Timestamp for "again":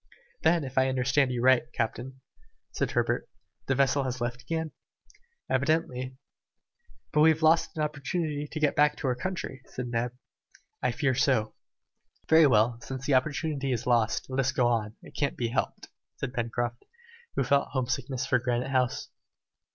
4.41-4.71